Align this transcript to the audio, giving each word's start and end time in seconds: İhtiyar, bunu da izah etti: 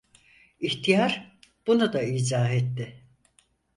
İhtiyar, 0.59 1.37
bunu 1.67 1.93
da 1.93 2.01
izah 2.03 2.51
etti: 2.53 3.03